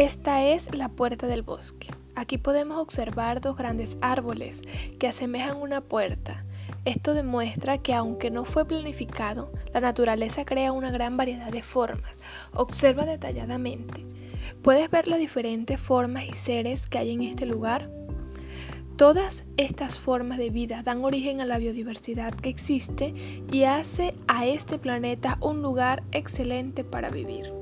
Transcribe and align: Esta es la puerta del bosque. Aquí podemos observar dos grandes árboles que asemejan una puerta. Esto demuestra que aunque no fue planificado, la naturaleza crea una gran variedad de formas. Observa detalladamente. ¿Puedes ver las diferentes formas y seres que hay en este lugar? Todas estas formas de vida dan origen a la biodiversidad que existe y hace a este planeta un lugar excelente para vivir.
Esta 0.00 0.42
es 0.46 0.74
la 0.74 0.88
puerta 0.88 1.26
del 1.26 1.42
bosque. 1.42 1.88
Aquí 2.14 2.38
podemos 2.38 2.80
observar 2.80 3.42
dos 3.42 3.54
grandes 3.54 3.98
árboles 4.00 4.62
que 4.98 5.08
asemejan 5.08 5.58
una 5.58 5.82
puerta. 5.82 6.42
Esto 6.86 7.12
demuestra 7.12 7.76
que 7.76 7.92
aunque 7.92 8.30
no 8.30 8.46
fue 8.46 8.64
planificado, 8.64 9.52
la 9.74 9.80
naturaleza 9.80 10.46
crea 10.46 10.72
una 10.72 10.90
gran 10.90 11.18
variedad 11.18 11.52
de 11.52 11.62
formas. 11.62 12.12
Observa 12.54 13.04
detalladamente. 13.04 14.06
¿Puedes 14.62 14.90
ver 14.90 15.06
las 15.06 15.18
diferentes 15.18 15.78
formas 15.78 16.24
y 16.24 16.32
seres 16.32 16.88
que 16.88 16.96
hay 16.96 17.12
en 17.12 17.20
este 17.20 17.44
lugar? 17.44 17.90
Todas 18.96 19.44
estas 19.58 19.98
formas 19.98 20.38
de 20.38 20.48
vida 20.48 20.82
dan 20.82 21.04
origen 21.04 21.42
a 21.42 21.44
la 21.44 21.58
biodiversidad 21.58 22.32
que 22.32 22.48
existe 22.48 23.12
y 23.52 23.64
hace 23.64 24.14
a 24.28 24.46
este 24.46 24.78
planeta 24.78 25.36
un 25.42 25.60
lugar 25.60 26.02
excelente 26.10 26.84
para 26.84 27.10
vivir. 27.10 27.59